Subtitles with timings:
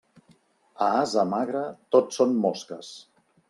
[0.85, 1.63] A ase magre,
[1.97, 2.95] tot són mosques.